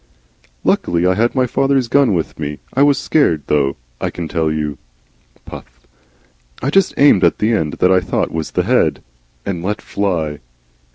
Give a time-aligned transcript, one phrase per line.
[0.63, 2.57] "Luckily I had my father's gun with me.
[2.73, 4.79] I was scared, though, I can tell you.
[5.45, 5.85] (Puff.)
[6.59, 9.03] I just aimed at the end that I thought was the head.
[9.45, 10.39] And let fly.